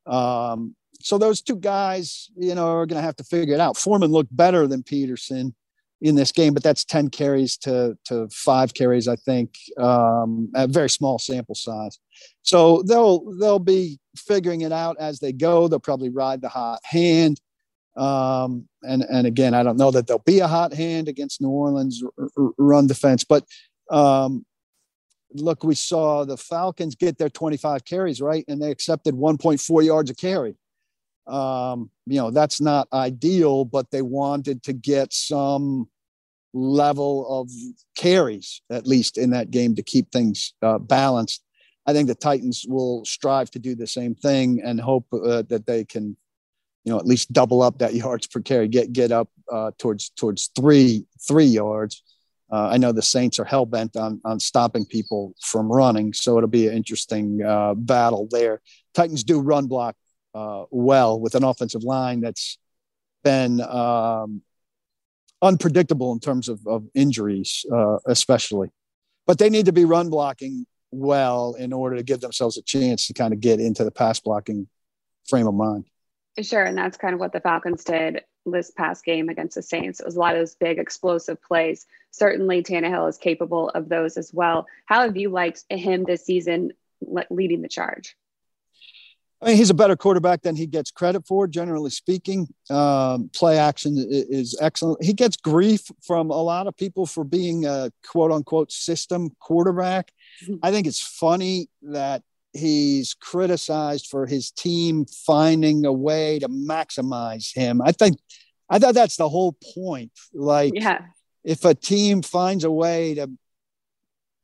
Um, 0.07 0.76
so 1.04 1.18
those 1.18 1.42
two 1.42 1.56
guys, 1.56 2.30
you 2.34 2.54
know, 2.54 2.66
are 2.66 2.87
going 2.87 2.99
to 2.99 3.04
have 3.04 3.16
to 3.16 3.25
figure 3.25 3.52
it 3.52 3.61
out. 3.61 3.76
Foreman 3.76 4.11
looked 4.11 4.34
better 4.34 4.66
than 4.66 4.82
Peterson 4.82 5.54
in 6.00 6.14
this 6.14 6.32
game, 6.32 6.54
but 6.54 6.62
that's 6.62 6.82
10 6.82 7.11
carries 7.11 7.58
to, 7.58 7.99
to 8.06 8.26
five 8.30 8.73
carries, 8.73 9.06
I 9.06 9.16
think, 9.16 9.54
um, 9.76 10.50
a 10.54 10.66
very 10.66 10.88
small 10.88 11.18
sample 11.18 11.54
size. 11.54 11.99
So 12.40 12.82
they'll, 12.88 13.20
they'll 13.38 13.58
be 13.58 14.00
figuring 14.16 14.62
it 14.62 14.73
out 14.73 14.96
as 14.99 15.20
they 15.20 15.30
go. 15.30 15.68
They'll 15.68 15.78
probably 15.78 16.08
ride 16.08 16.40
the 16.40 16.49
hot 16.49 16.80
hand. 16.84 17.38
Um, 17.99 18.66
and, 18.82 19.02
and 19.02 19.26
again, 19.26 19.52
I 19.52 19.62
don't 19.62 19.76
know 19.76 19.90
that 19.90 20.06
there'll 20.06 20.23
be 20.25 20.38
a 20.38 20.49
hot 20.49 20.73
hand 20.73 21.08
against 21.08 21.42
New 21.42 21.50
Orleans 21.50 22.02
r- 22.18 22.28
r- 22.38 22.52
run 22.56 22.87
defense, 22.87 23.25
but 23.25 23.44
um, 23.90 24.46
look, 25.34 25.64
we 25.64 25.75
saw 25.75 26.25
the 26.25 26.38
Falcons 26.38 26.94
get 26.94 27.18
their 27.18 27.28
25 27.28 27.84
carries, 27.84 28.23
right? 28.23 28.46
And 28.49 28.62
they 28.62 28.70
accepted 28.70 29.14
1.4 29.14 29.84
yards 29.84 30.08
a 30.08 30.14
carry 30.14 30.56
um, 31.26 31.90
you 32.07 32.19
know 32.19 32.31
that's 32.31 32.61
not 32.61 32.88
ideal 32.93 33.64
but 33.64 33.90
they 33.90 34.02
wanted 34.02 34.62
to 34.62 34.73
get 34.73 35.12
some 35.12 35.88
level 36.52 37.26
of 37.40 37.50
carries 37.97 38.62
at 38.71 38.87
least 38.87 39.19
in 39.19 39.31
that 39.31 39.50
game 39.50 39.75
to 39.75 39.83
keep 39.83 40.11
things 40.12 40.54
uh, 40.62 40.78
balanced 40.78 41.43
i 41.87 41.93
think 41.93 42.07
the 42.07 42.14
titans 42.14 42.64
will 42.69 43.04
strive 43.04 43.50
to 43.50 43.59
do 43.59 43.75
the 43.75 43.87
same 43.87 44.14
thing 44.14 44.61
and 44.62 44.81
hope 44.81 45.07
uh, 45.12 45.43
that 45.49 45.64
they 45.66 45.85
can 45.85 46.16
you 46.85 46.93
know 46.93 46.99
at 46.99 47.07
least 47.07 47.33
double 47.33 47.62
up 47.62 47.78
that 47.78 47.95
yards 48.04 48.26
per 48.26 48.40
carry 48.40 48.69
get 48.69 48.93
get 48.93 49.11
up 49.11 49.28
uh, 49.50 49.71
towards 49.78 50.11
towards 50.11 50.50
three 50.54 51.07
three 51.26 51.45
yards 51.45 52.02
uh, 52.52 52.69
I 52.71 52.76
know 52.76 52.93
the 52.93 53.02
Saints 53.02 53.40
are 53.40 53.45
hell 53.45 53.66
bent 53.66 53.97
on 53.97 54.21
on 54.25 54.38
stopping 54.38 54.85
people 54.85 55.35
from 55.40 55.73
running, 55.73 56.12
so 56.12 56.37
it'll 56.37 56.49
be 56.49 56.69
an 56.69 56.75
interesting 56.75 57.43
uh, 57.43 57.75
battle 57.75 58.28
there. 58.31 58.61
Titans 58.93 59.25
do 59.25 59.40
run 59.40 59.66
block 59.66 59.97
uh, 60.35 60.64
well 60.71 61.21
with 61.21 61.35
an 61.35 61.45
offensive 61.45 61.85
line 61.85 62.21
that's 62.21 62.59
been 63.23 63.61
um, 63.61 64.43
unpredictable 65.43 66.12
in 66.12 66.21
terms 66.21 66.49
of, 66.49 66.67
of 66.67 66.85
injuries, 66.95 67.64
uh, 67.73 67.99
especially. 68.07 68.71
But 69.26 69.38
they 69.38 69.50
need 69.50 69.67
to 69.67 69.73
be 69.73 69.85
run 69.85 70.11
blocking 70.11 70.67
well 70.91 71.55
in 71.55 71.73
order 71.73 71.97
to 71.97 72.03
give 72.03 72.21
themselves 72.21 72.57
a 72.57 72.62
chance 72.62 73.07
to 73.07 73.14
kind 73.14 73.33
of 73.33 73.41
get 73.41 73.61
into 73.61 73.85
the 73.85 73.91
pass 73.91 74.21
blocking 74.21 74.69
frame 75.29 75.47
of 75.47 75.55
mind. 75.55 75.87
Sure, 76.41 76.64
and 76.64 76.76
that's 76.76 76.97
kind 76.97 77.14
of 77.14 77.21
what 77.21 77.33
the 77.33 77.41
Falcons 77.41 77.85
did 77.85 78.23
this 78.45 78.71
past 78.71 79.05
game 79.05 79.29
against 79.29 79.55
the 79.55 79.62
Saints. 79.62 80.00
It 80.00 80.07
was 80.07 80.17
a 80.17 80.19
lot 80.19 80.35
of 80.35 80.41
those 80.41 80.57
big 80.57 80.79
explosive 80.79 81.41
plays. 81.43 81.87
Certainly, 82.11 82.64
Tannehill 82.64 83.09
is 83.09 83.19
capable 83.19 83.69
of 83.71 83.88
those 83.88 84.17
as 84.17 84.33
well. 84.35 84.67
How 84.87 85.03
have 85.03 85.17
you 85.17 85.31
liked 85.31 85.64
him 85.71 86.05
this 86.05 86.25
season, 86.25 86.73
leading 87.31 87.62
the 87.62 87.69
charge? 87.69 88.17
I 89.44 89.48
mean, 89.48 89.56
he's 89.58 89.68
a 89.68 89.74
better 89.74 89.94
quarterback 89.94 90.40
than 90.40 90.56
he 90.56 90.66
gets 90.66 90.90
credit 90.90 91.26
for, 91.26 91.46
generally 91.46 91.90
speaking. 91.90 92.48
Um, 92.70 93.28
play 93.34 93.58
action 93.58 93.94
is 94.08 94.56
excellent. 94.58 95.04
He 95.04 95.12
gets 95.12 95.36
grief 95.36 95.82
from 96.02 96.30
a 96.30 96.42
lot 96.42 96.66
of 96.66 96.74
people 96.78 97.04
for 97.04 97.24
being 97.24 97.66
a 97.66 97.92
quote 98.08 98.32
unquote 98.32 98.72
system 98.72 99.30
quarterback. 99.40 100.12
Mm-hmm. 100.42 100.54
I 100.62 100.70
think 100.70 100.86
it's 100.86 101.02
funny 101.02 101.68
that 101.82 102.22
he's 102.54 103.12
criticized 103.12 104.06
for 104.06 104.26
his 104.26 104.50
team 104.50 105.04
finding 105.04 105.84
a 105.84 105.92
way 105.92 106.38
to 106.38 106.48
maximize 106.48 107.54
him. 107.54 107.82
I 107.82 107.92
think, 107.92 108.16
I 108.70 108.78
thought 108.78 108.94
that's 108.94 109.16
the 109.16 109.28
whole 109.28 109.56
point. 109.74 110.12
Like, 110.32 110.72
yeah. 110.74 111.00
if 111.44 111.66
a 111.66 111.74
team 111.74 112.22
finds 112.22 112.64
a 112.64 112.70
way 112.70 113.14
to 113.16 113.30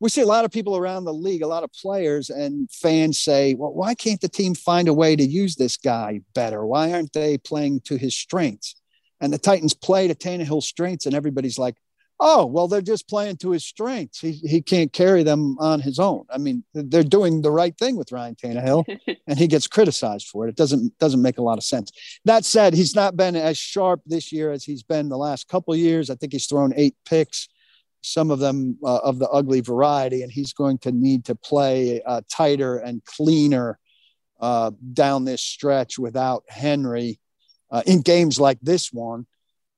we 0.01 0.09
see 0.09 0.21
a 0.21 0.25
lot 0.25 0.45
of 0.45 0.51
people 0.51 0.75
around 0.75 1.05
the 1.05 1.13
league, 1.13 1.43
a 1.43 1.47
lot 1.47 1.63
of 1.63 1.71
players 1.71 2.31
and 2.31 2.69
fans 2.71 3.19
say, 3.19 3.53
well, 3.53 3.71
why 3.71 3.93
can't 3.93 4.19
the 4.19 4.27
team 4.27 4.55
find 4.55 4.87
a 4.87 4.93
way 4.93 5.15
to 5.15 5.23
use 5.23 5.55
this 5.55 5.77
guy 5.77 6.21
better? 6.33 6.65
Why 6.65 6.91
aren't 6.91 7.13
they 7.13 7.37
playing 7.37 7.81
to 7.81 7.97
his 7.97 8.17
strengths? 8.17 8.75
And 9.21 9.31
the 9.31 9.37
Titans 9.37 9.75
play 9.75 10.07
to 10.07 10.15
Tannehill's 10.15 10.67
strengths, 10.67 11.05
and 11.05 11.13
everybody's 11.13 11.59
like, 11.59 11.75
oh, 12.19 12.47
well, 12.47 12.67
they're 12.67 12.81
just 12.81 13.07
playing 13.07 13.37
to 13.37 13.51
his 13.51 13.63
strengths. 13.63 14.19
He, 14.19 14.31
he 14.31 14.63
can't 14.63 14.91
carry 14.91 15.21
them 15.21 15.55
on 15.59 15.81
his 15.81 15.99
own. 15.99 16.25
I 16.31 16.39
mean, 16.39 16.63
they're 16.73 17.03
doing 17.03 17.43
the 17.43 17.51
right 17.51 17.77
thing 17.77 17.95
with 17.95 18.11
Ryan 18.11 18.33
Tannehill, 18.33 18.85
and 19.27 19.37
he 19.37 19.45
gets 19.45 19.67
criticized 19.67 20.29
for 20.29 20.47
it. 20.47 20.49
It 20.49 20.55
doesn't 20.55 20.97
doesn't 20.97 21.21
make 21.21 21.37
a 21.37 21.43
lot 21.43 21.59
of 21.59 21.63
sense. 21.63 21.91
That 22.25 22.43
said, 22.43 22.73
he's 22.73 22.95
not 22.95 23.15
been 23.15 23.35
as 23.35 23.59
sharp 23.59 24.01
this 24.07 24.31
year 24.31 24.51
as 24.51 24.63
he's 24.63 24.81
been 24.81 25.09
the 25.09 25.17
last 25.17 25.47
couple 25.47 25.75
years. 25.75 26.09
I 26.09 26.15
think 26.15 26.33
he's 26.33 26.47
thrown 26.47 26.73
eight 26.75 26.95
picks 27.05 27.47
some 28.01 28.31
of 28.31 28.39
them 28.39 28.77
uh, 28.83 28.97
of 28.97 29.19
the 29.19 29.29
ugly 29.29 29.61
variety, 29.61 30.23
and 30.23 30.31
he's 30.31 30.53
going 30.53 30.77
to 30.79 30.91
need 30.91 31.25
to 31.25 31.35
play 31.35 32.01
uh, 32.03 32.21
tighter 32.29 32.77
and 32.77 33.03
cleaner 33.05 33.79
uh, 34.39 34.71
down 34.93 35.23
this 35.23 35.41
stretch 35.41 35.99
without 35.99 36.43
Henry 36.47 37.19
uh, 37.69 37.83
in 37.85 38.01
games 38.01 38.39
like 38.39 38.59
this 38.61 38.91
one. 38.91 39.25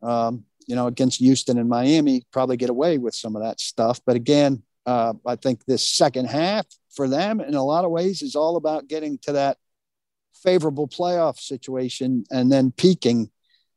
Um, 0.01 0.45
you 0.67 0.75
know, 0.75 0.87
against 0.87 1.19
Houston 1.19 1.57
and 1.57 1.67
Miami, 1.67 2.23
probably 2.31 2.55
get 2.55 2.69
away 2.69 2.97
with 2.97 3.13
some 3.13 3.35
of 3.35 3.41
that 3.41 3.59
stuff. 3.59 3.99
But 4.05 4.15
again, 4.15 4.63
uh, 4.85 5.13
I 5.25 5.35
think 5.35 5.65
this 5.65 5.87
second 5.87 6.27
half 6.27 6.65
for 6.95 7.07
them, 7.07 7.41
in 7.41 7.55
a 7.55 7.63
lot 7.63 7.85
of 7.85 7.91
ways, 7.91 8.21
is 8.21 8.35
all 8.35 8.55
about 8.55 8.87
getting 8.87 9.17
to 9.19 9.33
that 9.33 9.57
favorable 10.33 10.87
playoff 10.87 11.39
situation 11.39 12.23
and 12.31 12.51
then 12.51 12.71
peaking 12.71 13.29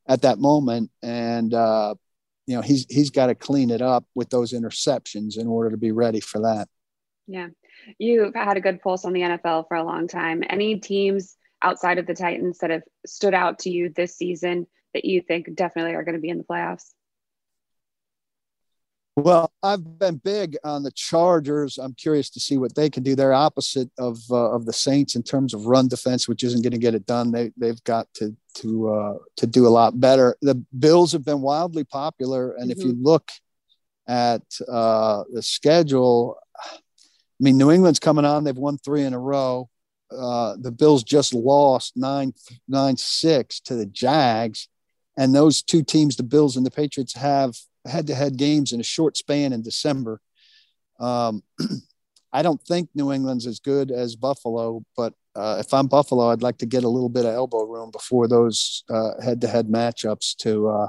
at 0.08 0.22
that 0.22 0.38
moment 0.38 0.90
and 1.02 1.52
uh, 1.54 1.94
you 2.46 2.56
know 2.56 2.62
he's 2.62 2.86
he's 2.88 3.10
got 3.10 3.26
to 3.26 3.34
clean 3.34 3.70
it 3.70 3.82
up 3.82 4.04
with 4.14 4.30
those 4.30 4.52
interceptions 4.52 5.38
in 5.38 5.46
order 5.46 5.70
to 5.70 5.76
be 5.76 5.92
ready 5.92 6.20
for 6.20 6.40
that. 6.40 6.68
Yeah, 7.26 7.48
you've 7.98 8.34
had 8.34 8.56
a 8.56 8.60
good 8.60 8.80
pulse 8.80 9.04
on 9.04 9.12
the 9.12 9.22
NFL 9.22 9.68
for 9.68 9.76
a 9.76 9.84
long 9.84 10.08
time. 10.08 10.42
Any 10.48 10.78
teams 10.78 11.36
outside 11.62 11.98
of 11.98 12.06
the 12.06 12.14
Titans 12.14 12.58
that 12.58 12.70
have 12.70 12.82
stood 13.06 13.34
out 13.34 13.60
to 13.60 13.70
you 13.70 13.90
this 13.94 14.16
season 14.16 14.66
that 14.94 15.04
you 15.04 15.22
think 15.22 15.54
definitely 15.54 15.94
are 15.94 16.04
going 16.04 16.14
to 16.14 16.20
be 16.20 16.28
in 16.28 16.38
the 16.38 16.44
playoffs? 16.44 16.92
Well, 19.18 19.50
I've 19.62 19.99
been 19.99 20.16
big 20.16 20.58
on 20.62 20.82
the 20.82 20.90
Chargers. 20.90 21.78
I'm 21.78 21.94
curious 21.94 22.28
to 22.30 22.40
see 22.40 22.58
what 22.58 22.75
they 22.75 22.90
can 22.90 23.02
do. 23.02 23.14
They're 23.14 23.32
opposite 23.32 23.90
of 23.99 24.18
uh, 24.30 24.50
of 24.50 24.66
the 24.66 24.75
Saints 24.75 25.16
in 25.16 25.23
terms 25.23 25.54
of 25.54 25.64
run 25.64 25.88
defense, 25.88 26.28
which 26.28 26.44
isn't 26.44 26.62
going 26.62 26.73
to 26.73 26.78
get 26.78 26.94
it 26.94 27.06
done. 27.06 27.32
They 27.32 27.50
they've 27.56 27.82
got 27.85 28.12
to 28.14 28.37
to 28.56 28.88
uh, 28.90 29.14
to 29.37 29.46
do 29.46 29.66
a 29.66 29.70
lot 29.70 29.99
better. 29.99 30.37
The 30.42 30.62
Bills 30.78 31.12
have 31.12 31.25
been 31.25 31.40
wildly 31.40 31.85
popular, 31.85 32.52
and 32.52 32.70
mm-hmm. 32.70 32.78
if 32.78 32.87
you 32.87 32.92
mm-hmm. 32.92 33.06
look 33.06 33.30
at 34.06 34.42
uh, 34.68 35.25
the 35.32 35.42
schedule, 35.42 36.37
I 36.62 36.76
mean, 37.40 37.56
New 37.56 37.70
England's 37.70 37.99
coming 37.99 38.26
on. 38.26 38.44
They've 38.44 38.54
won 38.54 38.76
three 38.76 39.04
in 39.04 39.14
a 39.14 39.18
row. 39.18 39.70
Uh, 40.11 40.56
the 40.61 40.70
Bills 40.70 41.02
just 41.02 41.32
lost 41.32 41.96
nine 41.96 42.35
nine 42.68 42.99
six 42.99 43.61
to 43.61 43.76
the 43.76 43.87
Jags, 43.87 44.68
and 45.16 45.35
those 45.35 45.62
two 45.62 45.82
teams, 45.82 46.16
the 46.16 46.23
Bills 46.23 46.58
and 46.58 46.66
the 46.66 46.70
Patriots, 46.70 47.14
have 47.14 47.56
head 47.87 48.07
to 48.09 48.14
head 48.14 48.37
games 48.37 48.73
in 48.73 48.81
a 48.81 48.85
short 48.85 49.16
span 49.16 49.52
in 49.52 49.62
December. 49.62 50.21
Um, 50.99 51.43
I 52.33 52.43
don't 52.43 52.61
think 52.62 52.90
New 52.95 53.12
England's 53.12 53.47
as 53.47 53.61
good 53.61 53.90
as 53.90 54.16
Buffalo, 54.16 54.85
but 54.97 55.14
uh, 55.35 55.57
if 55.61 55.73
I'm 55.73 55.87
Buffalo, 55.87 56.31
I'd 56.31 56.43
like 56.43 56.59
to 56.59 56.66
get 56.66 56.85
a 56.85 56.88
little 56.88 57.09
bit 57.09 57.25
of 57.25 57.35
elbow 57.35 57.64
room 57.64 57.90
before 57.90 58.26
those 58.28 58.85
head 59.23 59.40
to 59.43 59.49
head 59.49 59.69
matchups 59.69 60.37
to 60.38 60.69
uh, 60.69 60.88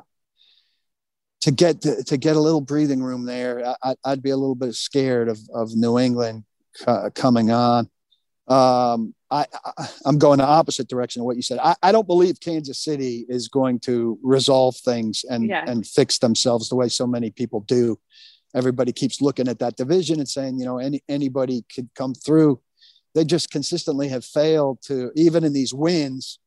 to 1.41 1.51
get 1.51 1.81
to, 1.81 2.03
to, 2.03 2.17
get 2.17 2.35
a 2.35 2.39
little 2.39 2.61
breathing 2.61 3.01
room 3.01 3.25
there. 3.25 3.75
I, 3.83 3.95
would 4.05 4.23
be 4.23 4.31
a 4.31 4.37
little 4.37 4.55
bit 4.55 4.73
scared 4.73 5.29
of 5.29 5.39
of 5.53 5.75
New 5.75 5.99
England 5.99 6.45
uh, 6.85 7.09
coming 7.13 7.51
on. 7.51 7.89
Um, 8.47 9.13
I, 9.29 9.45
I 9.77 9.87
am 10.05 10.17
going 10.17 10.37
the 10.39 10.45
opposite 10.45 10.87
direction 10.87 11.21
of 11.21 11.25
what 11.25 11.35
you 11.35 11.41
said. 11.41 11.59
I, 11.59 11.75
I 11.83 11.91
don't 11.91 12.07
believe 12.07 12.39
Kansas 12.39 12.79
City 12.79 13.25
is 13.27 13.47
going 13.47 13.79
to 13.81 14.17
resolve 14.23 14.77
things 14.77 15.25
and 15.29 15.49
yeah. 15.49 15.63
and 15.67 15.85
fix 15.85 16.19
themselves 16.19 16.69
the 16.69 16.75
way 16.75 16.87
so 16.87 17.05
many 17.05 17.29
people 17.29 17.61
do. 17.61 17.99
Everybody 18.55 18.93
keeps 18.93 19.21
looking 19.21 19.47
at 19.47 19.59
that 19.59 19.75
division 19.75 20.19
and 20.19 20.29
saying, 20.29 20.59
you 20.59 20.65
know, 20.65 20.77
any 20.77 21.03
anybody 21.09 21.65
could 21.73 21.89
come 21.95 22.13
through. 22.13 22.61
They 23.15 23.25
just 23.25 23.49
consistently 23.49 24.07
have 24.09 24.23
failed 24.23 24.81
to 24.83 25.11
even 25.15 25.43
in 25.43 25.53
these 25.53 25.73
wins. 25.73 26.39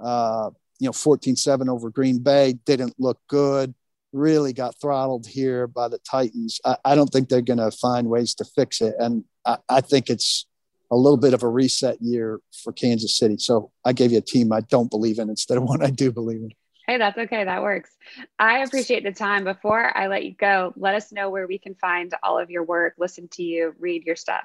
Uh, 0.00 0.50
you 0.80 0.86
know, 0.86 0.92
14-7 0.92 1.68
over 1.68 1.88
Green 1.88 2.18
Bay 2.18 2.54
didn't 2.66 2.94
look 2.98 3.20
good. 3.28 3.74
Really 4.12 4.52
got 4.52 4.74
throttled 4.80 5.26
here 5.26 5.68
by 5.68 5.86
the 5.88 5.98
Titans. 5.98 6.60
I, 6.64 6.76
I 6.84 6.94
don't 6.96 7.08
think 7.08 7.28
they're 7.28 7.42
going 7.42 7.58
to 7.58 7.70
find 7.70 8.08
ways 8.08 8.34
to 8.36 8.44
fix 8.44 8.80
it, 8.80 8.94
and 8.98 9.24
I, 9.44 9.58
I 9.68 9.80
think 9.80 10.10
it's 10.10 10.46
a 10.90 10.96
little 10.96 11.16
bit 11.16 11.34
of 11.34 11.42
a 11.42 11.48
reset 11.48 12.00
year 12.00 12.40
for 12.62 12.72
Kansas 12.72 13.16
City. 13.16 13.36
So 13.38 13.70
I 13.84 13.92
gave 13.92 14.12
you 14.12 14.18
a 14.18 14.22
team 14.22 14.52
I 14.52 14.60
don't 14.60 14.90
believe 14.90 15.18
in 15.18 15.28
instead 15.28 15.58
of 15.58 15.64
one 15.64 15.82
I 15.82 15.90
do 15.90 16.12
believe 16.12 16.40
in. 16.40 16.50
Hey, 16.86 16.98
that's 16.98 17.16
okay. 17.16 17.44
That 17.44 17.62
works. 17.62 17.90
I 18.38 18.58
appreciate 18.58 19.04
the 19.04 19.12
time. 19.12 19.44
Before 19.44 19.96
I 19.96 20.06
let 20.08 20.24
you 20.24 20.34
go, 20.34 20.74
let 20.76 20.94
us 20.94 21.12
know 21.12 21.30
where 21.30 21.46
we 21.46 21.58
can 21.58 21.74
find 21.76 22.12
all 22.22 22.38
of 22.38 22.50
your 22.50 22.62
work, 22.62 22.94
listen 22.98 23.28
to 23.32 23.42
you, 23.42 23.74
read 23.78 24.04
your 24.04 24.16
stuff. 24.16 24.44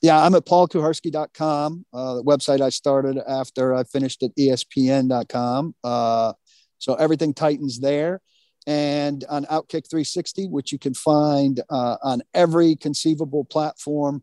Yeah, 0.00 0.20
I'm 0.20 0.34
at 0.34 0.46
paulkuharsky.com, 0.46 1.86
uh, 1.92 2.14
the 2.14 2.22
website 2.22 2.60
I 2.60 2.68
started 2.70 3.18
after 3.18 3.74
I 3.74 3.84
finished 3.84 4.22
at 4.22 4.34
espn.com. 4.36 5.74
Uh, 5.82 6.32
so 6.78 6.94
everything 6.94 7.34
Titans 7.34 7.80
there. 7.80 8.20
And 8.66 9.24
on 9.28 9.44
Outkick 9.46 9.88
360, 9.88 10.48
which 10.48 10.72
you 10.72 10.78
can 10.78 10.94
find 10.94 11.60
uh, 11.70 11.96
on 12.02 12.22
every 12.34 12.76
conceivable 12.76 13.44
platform 13.44 14.22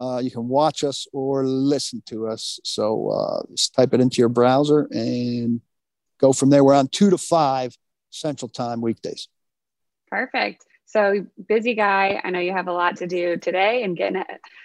uh, 0.00 0.20
you 0.22 0.30
can 0.30 0.48
watch 0.48 0.84
us 0.84 1.06
or 1.12 1.46
listen 1.46 2.02
to 2.06 2.26
us. 2.26 2.58
So 2.64 3.10
uh, 3.10 3.42
just 3.50 3.74
type 3.74 3.94
it 3.94 4.00
into 4.00 4.18
your 4.18 4.28
browser 4.28 4.88
and 4.90 5.60
go 6.18 6.32
from 6.32 6.50
there. 6.50 6.64
We're 6.64 6.74
on 6.74 6.88
two 6.88 7.10
to 7.10 7.18
five 7.18 7.76
Central 8.10 8.48
Time 8.48 8.80
weekdays. 8.80 9.28
Perfect. 10.08 10.64
So 10.86 11.26
busy 11.48 11.74
guy. 11.74 12.20
I 12.22 12.30
know 12.30 12.38
you 12.38 12.52
have 12.52 12.68
a 12.68 12.72
lot 12.72 12.98
to 12.98 13.06
do 13.06 13.36
today 13.36 13.82
and 13.82 13.96
getting 13.96 14.22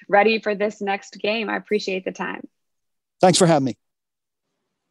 ready 0.07 0.39
for 0.39 0.53
this 0.53 0.81
next 0.81 1.17
game. 1.19 1.49
I 1.49 1.55
appreciate 1.57 2.05
the 2.05 2.11
time. 2.11 2.47
Thanks 3.21 3.37
for 3.37 3.47
having 3.47 3.65
me. 3.65 3.77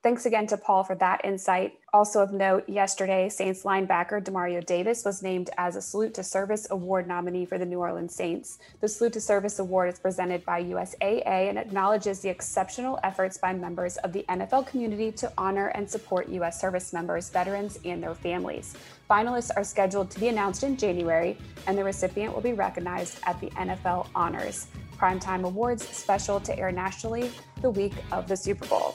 Thanks 0.00 0.26
again 0.26 0.46
to 0.46 0.56
Paul 0.56 0.84
for 0.84 0.94
that 0.94 1.24
insight. 1.24 1.80
Also 1.92 2.22
of 2.22 2.32
note, 2.32 2.68
yesterday, 2.68 3.28
Saints 3.28 3.64
linebacker 3.64 4.22
Demario 4.22 4.64
Davis 4.64 5.04
was 5.04 5.24
named 5.24 5.50
as 5.58 5.74
a 5.74 5.82
Salute 5.82 6.14
to 6.14 6.22
Service 6.22 6.68
Award 6.70 7.08
nominee 7.08 7.44
for 7.44 7.58
the 7.58 7.66
New 7.66 7.80
Orleans 7.80 8.14
Saints. 8.14 8.60
The 8.80 8.86
Salute 8.86 9.14
to 9.14 9.20
Service 9.20 9.58
Award 9.58 9.92
is 9.92 9.98
presented 9.98 10.44
by 10.44 10.62
USAA 10.62 11.48
and 11.48 11.58
acknowledges 11.58 12.20
the 12.20 12.28
exceptional 12.28 13.00
efforts 13.02 13.38
by 13.38 13.52
members 13.52 13.96
of 13.96 14.12
the 14.12 14.24
NFL 14.28 14.68
community 14.68 15.10
to 15.12 15.32
honor 15.36 15.68
and 15.68 15.90
support 15.90 16.28
U.S. 16.28 16.60
service 16.60 16.92
members, 16.92 17.28
veterans, 17.30 17.80
and 17.84 18.00
their 18.00 18.14
families. 18.14 18.76
Finalists 19.10 19.50
are 19.56 19.64
scheduled 19.64 20.12
to 20.12 20.20
be 20.20 20.28
announced 20.28 20.62
in 20.62 20.76
January, 20.76 21.36
and 21.66 21.76
the 21.76 21.82
recipient 21.82 22.32
will 22.32 22.40
be 22.40 22.52
recognized 22.52 23.18
at 23.24 23.40
the 23.40 23.48
NFL 23.50 24.06
Honors. 24.14 24.68
Primetime 24.96 25.42
Awards 25.42 25.88
special 25.88 26.38
to 26.38 26.56
air 26.56 26.70
nationally 26.70 27.32
the 27.62 27.70
week 27.70 27.94
of 28.12 28.28
the 28.28 28.36
Super 28.36 28.66
Bowl. 28.66 28.94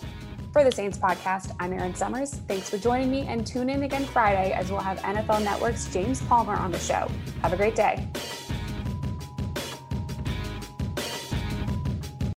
For 0.53 0.63
the 0.63 0.71
Saints 0.71 0.99
podcast, 0.99 1.55
I'm 1.59 1.73
Erin 1.73 1.95
Summers. 1.95 2.35
Thanks 2.47 2.69
for 2.69 2.77
joining 2.77 3.09
me 3.09 3.21
and 3.21 3.45
tune 3.45 3.71
in 3.71 3.81
again 3.81 4.05
Friday 4.05 4.51
as 4.51 4.69
we'll 4.69 4.81
have 4.81 4.99
NFL 4.99 5.43
Network's 5.43 5.91
James 5.91 6.21
Palmer 6.21 6.53
on 6.53 6.71
the 6.71 6.77
show. 6.77 7.09
Have 7.41 7.53
a 7.53 7.57
great 7.57 7.75
day. 7.75 8.07